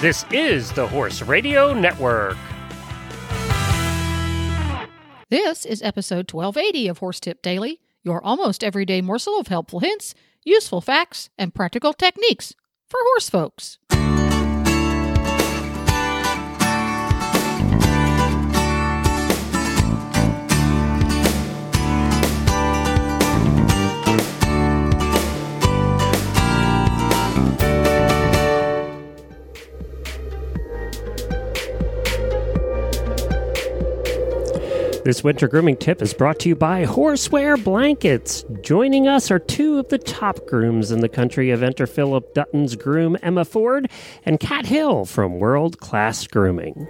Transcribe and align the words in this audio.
This 0.00 0.24
is 0.30 0.72
the 0.72 0.86
Horse 0.88 1.20
Radio 1.20 1.74
Network. 1.74 2.38
This 5.28 5.66
is 5.66 5.82
episode 5.82 6.32
1280 6.32 6.88
of 6.88 6.98
Horse 6.98 7.20
Tip 7.20 7.42
Daily, 7.42 7.82
your 8.02 8.24
almost 8.24 8.64
everyday 8.64 9.02
morsel 9.02 9.38
of 9.38 9.48
helpful 9.48 9.80
hints, 9.80 10.14
useful 10.42 10.80
facts, 10.80 11.28
and 11.36 11.54
practical 11.54 11.92
techniques 11.92 12.54
for 12.88 12.98
horse 13.12 13.28
folks. 13.28 13.78
This 35.02 35.24
winter 35.24 35.48
grooming 35.48 35.78
tip 35.78 36.02
is 36.02 36.12
brought 36.12 36.38
to 36.40 36.50
you 36.50 36.54
by 36.54 36.84
Horseware 36.84 37.62
Blankets. 37.62 38.44
Joining 38.60 39.08
us 39.08 39.30
are 39.30 39.38
two 39.38 39.78
of 39.78 39.88
the 39.88 39.96
top 39.96 40.46
grooms 40.46 40.90
in 40.90 41.00
the 41.00 41.08
country 41.08 41.46
Eventer 41.46 41.88
Philip 41.88 42.34
Dutton's 42.34 42.76
groom 42.76 43.16
Emma 43.22 43.46
Ford 43.46 43.90
and 44.26 44.38
Kat 44.38 44.66
Hill 44.66 45.06
from 45.06 45.38
World 45.38 45.80
Class 45.80 46.26
Grooming. 46.26 46.86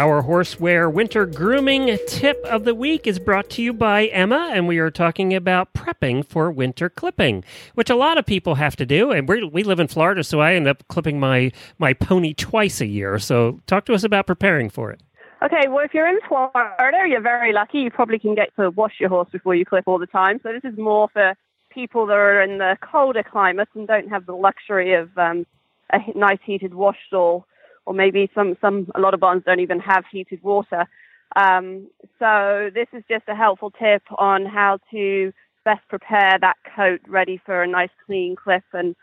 Our 0.00 0.22
horseware 0.22 0.90
winter 0.90 1.26
grooming 1.26 1.98
tip 2.08 2.42
of 2.46 2.64
the 2.64 2.74
week 2.74 3.06
is 3.06 3.18
brought 3.18 3.50
to 3.50 3.62
you 3.62 3.74
by 3.74 4.06
Emma, 4.06 4.48
and 4.50 4.66
we 4.66 4.78
are 4.78 4.90
talking 4.90 5.34
about 5.34 5.74
prepping 5.74 6.24
for 6.24 6.50
winter 6.50 6.88
clipping, 6.88 7.44
which 7.74 7.90
a 7.90 7.94
lot 7.94 8.16
of 8.16 8.24
people 8.24 8.54
have 8.54 8.76
to 8.76 8.86
do. 8.86 9.10
And 9.10 9.28
we 9.28 9.44
we 9.44 9.62
live 9.62 9.78
in 9.78 9.88
Florida, 9.88 10.24
so 10.24 10.40
I 10.40 10.54
end 10.54 10.66
up 10.66 10.88
clipping 10.88 11.20
my 11.20 11.52
my 11.76 11.92
pony 11.92 12.32
twice 12.32 12.80
a 12.80 12.86
year. 12.86 13.18
So, 13.18 13.60
talk 13.66 13.84
to 13.84 13.92
us 13.92 14.02
about 14.02 14.26
preparing 14.26 14.70
for 14.70 14.90
it. 14.90 15.02
Okay, 15.42 15.68
well, 15.68 15.84
if 15.84 15.92
you're 15.92 16.08
in 16.08 16.20
Florida, 16.26 17.04
you're 17.06 17.20
very 17.20 17.52
lucky. 17.52 17.80
You 17.80 17.90
probably 17.90 18.18
can 18.18 18.34
get 18.34 18.56
to 18.56 18.70
wash 18.70 18.94
your 19.00 19.10
horse 19.10 19.28
before 19.30 19.54
you 19.54 19.66
clip 19.66 19.86
all 19.86 19.98
the 19.98 20.06
time. 20.06 20.40
So 20.42 20.50
this 20.50 20.64
is 20.64 20.78
more 20.78 21.10
for 21.12 21.34
people 21.68 22.06
that 22.06 22.16
are 22.16 22.40
in 22.40 22.56
the 22.56 22.78
colder 22.80 23.22
climates 23.22 23.72
and 23.74 23.86
don't 23.86 24.08
have 24.08 24.24
the 24.24 24.34
luxury 24.34 24.94
of 24.94 25.10
um, 25.18 25.44
a 25.92 25.98
nice 26.14 26.40
heated 26.42 26.72
wash 26.72 26.96
stall 27.06 27.44
or 27.90 27.92
maybe 27.92 28.30
some, 28.36 28.56
some, 28.60 28.86
a 28.94 29.00
lot 29.00 29.14
of 29.14 29.20
barns 29.20 29.42
don't 29.44 29.58
even 29.58 29.80
have 29.80 30.04
heated 30.12 30.40
water. 30.44 30.86
Um, 31.34 31.88
so 32.20 32.70
this 32.72 32.86
is 32.92 33.02
just 33.10 33.24
a 33.26 33.34
helpful 33.34 33.72
tip 33.72 34.02
on 34.16 34.46
how 34.46 34.78
to 34.92 35.32
best 35.64 35.80
prepare 35.88 36.38
that 36.40 36.54
coat 36.76 37.00
ready 37.08 37.40
for 37.44 37.64
a 37.64 37.66
nice 37.66 37.90
clean 38.06 38.36
clip 38.36 38.62
and 38.72 38.94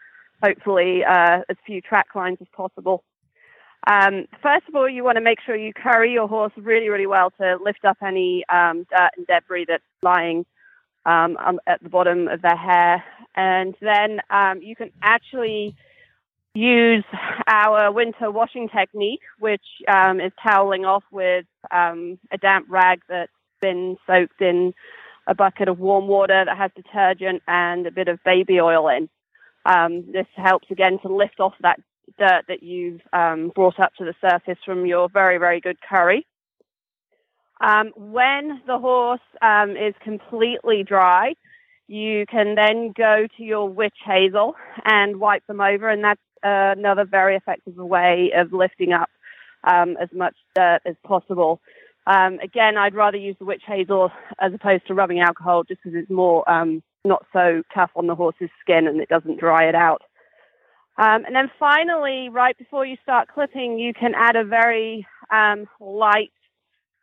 hopefully 0.41 1.03
uh, 1.03 1.39
as 1.49 1.57
few 1.65 1.81
track 1.81 2.15
lines 2.15 2.37
as 2.39 2.47
possible. 2.55 3.03
Um, 3.91 4.25
first 4.41 4.69
of 4.69 4.75
all, 4.75 4.87
you 4.87 5.03
want 5.03 5.17
to 5.17 5.21
make 5.21 5.39
sure 5.45 5.57
you 5.57 5.73
curry 5.73 6.13
your 6.13 6.29
horse 6.29 6.53
really, 6.55 6.87
really 6.87 7.07
well 7.07 7.29
to 7.41 7.57
lift 7.61 7.83
up 7.83 7.97
any 8.01 8.45
um, 8.47 8.85
dirt 8.89 9.11
and 9.17 9.27
debris 9.27 9.65
that's 9.67 9.83
lying 10.01 10.45
um, 11.05 11.37
at 11.67 11.83
the 11.83 11.89
bottom 11.89 12.29
of 12.29 12.41
their 12.41 12.55
hair. 12.55 13.03
And 13.35 13.75
then 13.81 14.21
um, 14.29 14.61
you 14.61 14.77
can 14.77 14.91
actually 15.01 15.75
use 16.57 17.05
our 17.47 17.91
winter 17.91 18.31
washing 18.31 18.67
technique, 18.69 19.21
which 19.39 19.61
um, 19.87 20.19
is 20.19 20.31
toweling 20.43 20.85
off 20.85 21.03
with 21.11 21.45
um, 21.71 22.17
a 22.31 22.37
damp 22.37 22.65
rag 22.69 23.01
that's 23.07 23.31
been 23.61 23.97
soaked 24.07 24.41
in 24.41 24.73
a 25.27 25.35
bucket 25.35 25.67
of 25.67 25.79
warm 25.79 26.07
water 26.07 26.43
that 26.45 26.57
has 26.57 26.71
detergent 26.75 27.43
and 27.47 27.85
a 27.85 27.91
bit 27.91 28.07
of 28.07 28.23
baby 28.23 28.59
oil 28.59 28.87
in. 28.87 29.09
Um, 29.65 30.11
this 30.11 30.27
helps 30.35 30.71
again 30.71 30.97
to 31.01 31.13
lift 31.13 31.39
off 31.39 31.53
that 31.61 31.79
dirt 32.17 32.45
that 32.47 32.63
you've 32.63 33.01
um, 33.13 33.51
brought 33.53 33.79
up 33.79 33.93
to 33.95 34.05
the 34.05 34.15
surface 34.21 34.57
from 34.65 34.85
your 34.85 35.09
very, 35.09 35.37
very 35.37 35.59
good 35.59 35.77
curry. 35.81 36.25
Um, 37.59 37.91
when 37.95 38.61
the 38.65 38.79
horse 38.79 39.19
um, 39.41 39.71
is 39.71 39.93
completely 40.03 40.83
dry, 40.83 41.33
you 41.87 42.25
can 42.29 42.55
then 42.55 42.93
go 42.95 43.27
to 43.37 43.43
your 43.43 43.69
witch 43.69 43.97
hazel 44.05 44.55
and 44.85 45.19
wipe 45.19 45.45
them 45.47 45.61
over, 45.61 45.89
and 45.89 46.03
that's 46.03 46.21
another 46.43 47.05
very 47.05 47.35
effective 47.35 47.75
way 47.75 48.31
of 48.35 48.53
lifting 48.53 48.93
up 48.93 49.09
um, 49.63 49.97
as 50.01 50.09
much 50.13 50.35
dirt 50.55 50.81
as 50.85 50.95
possible. 51.03 51.61
Um, 52.05 52.39
again, 52.39 52.77
I'd 52.77 52.95
rather 52.95 53.17
use 53.17 53.35
the 53.39 53.45
witch 53.45 53.63
hazel 53.67 54.11
as 54.39 54.53
opposed 54.53 54.87
to 54.87 54.93
rubbing 54.93 55.19
alcohol 55.19 55.63
just 55.63 55.81
because 55.83 55.97
it's 55.99 56.09
more 56.09 56.49
um, 56.49 56.81
not 57.03 57.25
so 57.33 57.63
tough 57.73 57.91
on 57.95 58.07
the 58.07 58.15
horse's 58.15 58.49
skin 58.61 58.87
and 58.87 59.01
it 59.01 59.09
doesn't 59.09 59.39
dry 59.39 59.67
it 59.67 59.75
out. 59.75 60.01
Um, 60.97 61.25
and 61.25 61.35
then 61.35 61.51
finally, 61.59 62.29
right 62.29 62.57
before 62.57 62.85
you 62.85 62.97
start 63.03 63.27
clipping, 63.27 63.77
you 63.77 63.93
can 63.93 64.13
add 64.15 64.35
a 64.35 64.43
very 64.43 65.05
um, 65.31 65.67
light 65.79 66.31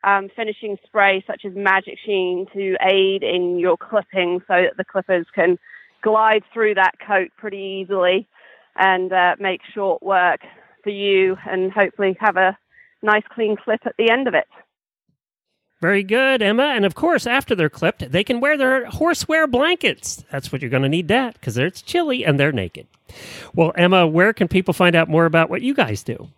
um, 0.05 0.29
finishing 0.35 0.77
spray 0.85 1.25
such 1.27 1.45
as 1.45 1.55
Magic 1.55 1.99
Sheen 2.05 2.47
to 2.53 2.77
aid 2.81 3.23
in 3.23 3.59
your 3.59 3.77
clipping 3.77 4.41
so 4.47 4.55
that 4.55 4.77
the 4.77 4.85
clippers 4.85 5.27
can 5.35 5.59
glide 6.03 6.43
through 6.53 6.75
that 6.75 6.95
coat 7.07 7.31
pretty 7.37 7.83
easily 7.83 8.29
and 8.77 9.13
uh, 9.13 9.37
make 9.39 9.61
short 9.73 10.03
work 10.03 10.41
for 10.83 10.91
you 10.91 11.37
and 11.49 11.73
hopefully 11.73 12.17
have 12.21 12.37
a 12.37 12.57
nice 13.03 13.23
clean 13.35 13.57
clip 13.57 13.81
at 13.87 13.95
the 13.99 14.11
end 14.11 14.29
of 14.29 14.35
it. 14.35 14.47
Very 15.81 16.03
good, 16.03 16.41
Emma. 16.41 16.73
And 16.75 16.85
of 16.85 16.95
course, 16.95 17.27
after 17.27 17.55
they're 17.55 17.69
clipped, 17.69 18.11
they 18.11 18.25
can 18.25 18.41
wear 18.41 18.57
their 18.57 18.87
Horseware 18.87 19.51
blankets. 19.51 20.25
That's 20.31 20.51
what 20.51 20.63
you're 20.63 20.71
going 20.71 20.83
to 20.83 20.89
need 20.89 21.09
that 21.09 21.35
because 21.35 21.59
it's 21.59 21.83
chilly 21.83 22.25
and 22.25 22.41
they're 22.41 22.53
naked. 22.53 22.87
Well, 23.55 23.73
Emma, 23.75 24.07
where 24.07 24.33
can 24.33 24.49
people 24.49 24.73
find 24.73 24.97
out 24.97 25.09
more 25.09 25.27
about 25.27 25.51
what 25.51 25.63
you 25.63 25.75
guys 25.75 26.03
do? 26.03 26.29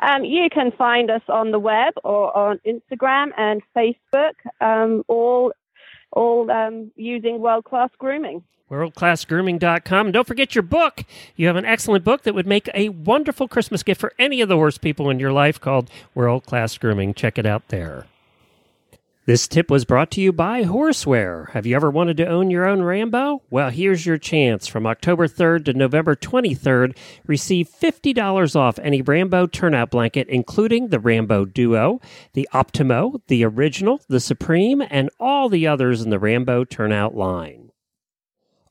Um, 0.00 0.24
you 0.24 0.48
can 0.50 0.70
find 0.72 1.10
us 1.10 1.22
on 1.28 1.50
the 1.50 1.58
web 1.58 1.94
or 2.04 2.36
on 2.36 2.60
Instagram 2.66 3.30
and 3.36 3.62
Facebook, 3.76 4.34
um, 4.60 5.04
all 5.08 5.52
all 6.12 6.50
um, 6.50 6.90
using 6.96 7.40
world 7.40 7.64
class 7.64 7.90
grooming 7.98 8.42
worldclassgrooming.com. 8.70 10.06
And 10.06 10.12
don't 10.12 10.26
forget 10.26 10.54
your 10.54 10.62
book. 10.62 11.04
You 11.36 11.46
have 11.46 11.56
an 11.56 11.64
excellent 11.64 12.04
book 12.04 12.22
that 12.22 12.34
would 12.34 12.46
make 12.46 12.68
a 12.74 12.90
wonderful 12.90 13.48
Christmas 13.48 13.82
gift 13.82 14.00
for 14.00 14.12
any 14.18 14.40
of 14.40 14.48
the 14.48 14.56
worst 14.56 14.80
people 14.80 15.10
in 15.10 15.18
your 15.18 15.32
life 15.32 15.60
called 15.60 15.90
World 16.14 16.44
Class 16.44 16.76
Grooming. 16.76 17.14
Check 17.14 17.38
it 17.38 17.46
out 17.46 17.68
there. 17.68 18.06
This 19.28 19.46
tip 19.46 19.70
was 19.70 19.84
brought 19.84 20.10
to 20.12 20.22
you 20.22 20.32
by 20.32 20.64
Horseware. 20.64 21.50
Have 21.50 21.66
you 21.66 21.76
ever 21.76 21.90
wanted 21.90 22.16
to 22.16 22.26
own 22.26 22.48
your 22.48 22.64
own 22.64 22.80
Rambo? 22.80 23.42
Well, 23.50 23.68
here's 23.68 24.06
your 24.06 24.16
chance. 24.16 24.66
From 24.66 24.86
October 24.86 25.28
3rd 25.28 25.66
to 25.66 25.74
November 25.74 26.16
23rd, 26.16 26.96
receive 27.26 27.68
$50 27.68 28.56
off 28.56 28.78
any 28.78 29.02
Rambo 29.02 29.46
turnout 29.46 29.90
blanket, 29.90 30.30
including 30.30 30.88
the 30.88 30.98
Rambo 30.98 31.44
Duo, 31.44 32.00
the 32.32 32.48
Optimo, 32.54 33.20
the 33.26 33.44
Original, 33.44 34.00
the 34.08 34.18
Supreme, 34.18 34.82
and 34.88 35.10
all 35.20 35.50
the 35.50 35.66
others 35.66 36.00
in 36.00 36.08
the 36.08 36.18
Rambo 36.18 36.64
turnout 36.64 37.14
line. 37.14 37.67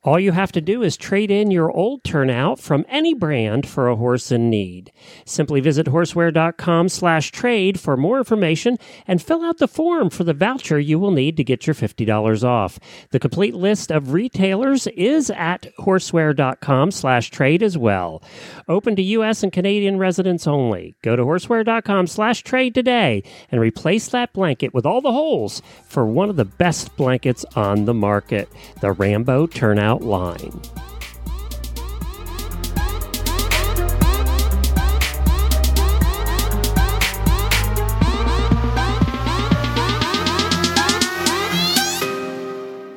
All 0.04 0.20
you 0.20 0.32
have 0.32 0.52
to 0.54 0.62
do 0.62 0.84
is 0.84 0.96
trade 0.96 1.32
in 1.32 1.52
your 1.52 1.72
old 1.72 2.04
turnout 2.04 2.60
from 2.60 2.86
any 2.88 3.14
brand 3.14 3.68
for 3.68 3.88
a 3.88 3.96
horse 3.96 4.32
in 4.32 4.50
need. 4.50 4.92
Simply 5.26 5.60
visit 5.60 5.88
horseware.com 5.88 6.90
slash 6.90 7.32
trade 7.32 7.80
for 7.80 7.98
more 7.98 8.20
information 8.20 8.78
and 9.08 9.22
fill 9.22 9.44
out 9.44 9.58
the 9.58 9.68
form 9.68 10.10
for 10.10 10.24
the 10.24 10.34
voucher 10.34 10.80
you 10.80 11.00
will 11.00 11.12
need 11.12 11.36
to 11.38 11.44
get 11.44 11.66
your 11.66 11.74
$50 11.74 12.44
off. 12.44 12.80
The 13.10 13.20
complete 13.20 13.56
list 13.56 13.92
of 13.92 14.14
retailers 14.14 14.88
is 14.88 15.30
at 15.32 15.68
horseware.com 15.80 16.92
slash 16.92 17.32
trade 17.32 17.64
as 17.64 17.78
well. 17.78 18.22
Open 18.68 18.96
to 18.96 19.02
U.S. 19.02 19.44
and 19.44 19.52
Canadian 19.52 19.98
residents 19.98 20.48
only. 20.48 20.96
Go 21.02 21.16
to 21.16 21.24
horseware.com 21.24 22.08
slash 22.08 22.44
trade 22.44 22.76
today 22.76 23.24
and 23.52 23.60
replace 23.60 24.10
that 24.10 24.34
blanket 24.34 24.74
with 24.74 24.86
all 24.86 25.02
the 25.02 25.12
holes 25.12 25.62
for 25.86 26.06
one 26.06 26.30
of 26.30 26.36
the 26.36 26.46
best 26.46 26.96
blankets 26.96 27.46
on 27.56 27.86
the 27.86 27.94
market, 27.94 28.48
the 28.82 28.92
Rambo 28.92 29.48
Turnout 29.48 29.87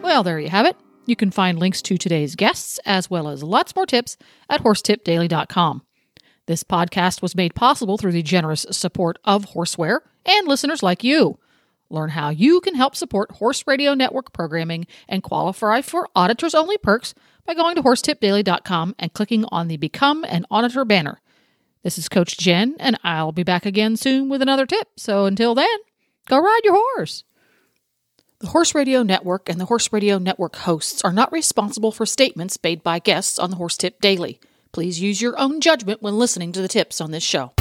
Well, 0.03 0.25
there 0.25 0.41
you 0.41 0.49
have 0.49 0.67
it. 0.67 0.77
You 1.07 1.15
can 1.17 1.31
find 1.31 1.59
links 1.59 1.81
to 1.83 1.97
today's 1.97 2.35
guests 2.35 2.81
as 2.85 3.09
well 3.09 3.29
as 3.29 3.43
lots 3.43 3.75
more 3.77 3.87
tips 3.87 4.17
at 4.49 4.63
horsetipdaily.com. 4.63 5.83
This 6.47 6.65
podcast 6.65 7.23
was 7.23 7.37
made 7.37 7.55
possible 7.55 7.97
through 7.97 8.13
the 8.13 8.23
generous 8.23 8.67
support 8.73 9.19
of 9.25 9.47
Horseware 9.47 10.01
and 10.27 10.49
listeners 10.49 10.83
like 10.83 11.05
you. 11.05 11.39
Learn 11.91 12.11
how 12.11 12.31
you 12.31 12.61
can 12.61 12.77
help 12.77 12.95
support 12.95 13.33
Horse 13.33 13.65
Radio 13.67 13.95
Network 13.95 14.33
programming 14.33 14.87
and 15.09 15.23
qualify 15.23 15.83
for 15.83 16.09
auditors 16.15 16.55
only 16.55 16.79
perks 16.79 17.15
by 17.45 17.55
going 17.55 17.75
to 17.75 17.83
horsetipdaily.com 17.83 18.95
and 18.99 19.13
clicking 19.13 19.45
on 19.51 19.67
the 19.67 19.77
Become 19.77 20.25
an 20.25 20.47
Auditor 20.51 20.85
banner. 20.85 21.21
This 21.83 21.99
is 21.99 22.09
Coach 22.09 22.39
Jen, 22.39 22.77
and 22.79 22.99
I'll 23.03 23.33
be 23.33 23.43
back 23.43 23.67
again 23.67 23.97
soon 23.97 24.29
with 24.29 24.41
another 24.41 24.67
tip. 24.67 24.89
So 24.97 25.25
until 25.25 25.55
then, 25.55 25.79
go 26.29 26.39
ride 26.39 26.61
your 26.63 26.75
horse. 26.75 27.25
The 28.39 28.49
Horse 28.49 28.75
Radio 28.75 29.03
Network 29.03 29.49
and 29.49 29.61
the 29.61 29.67
Horse 29.67 29.93
Radio 29.93 30.19
Network 30.19 30.57
hosts 30.57 31.03
are 31.03 31.13
not 31.13 31.33
responsible 31.33 31.91
for 31.91 32.07
statements 32.07 32.59
made 32.63 32.83
by 32.83 32.99
guests 33.01 33.39
on 33.39 33.51
the 33.51 33.57
Horse 33.57 33.77
Tip 33.77 34.01
Daily. 34.01 34.39
Please 34.73 35.01
use 35.01 35.21
your 35.21 35.39
own 35.39 35.61
judgment 35.61 36.01
when 36.01 36.19
listening 36.19 36.53
to 36.53 36.63
the 36.63 36.69
tips 36.69 37.01
on 37.01 37.11
this 37.11 37.25
show. 37.25 37.53